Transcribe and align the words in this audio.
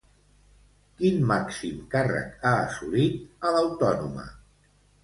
Quin 1.01 1.19
màxim 1.33 1.77
càrrec 1.93 2.35
ha 2.47 2.57
assolit 2.65 3.49
a 3.51 3.57
l'Autònoma? 3.59 4.29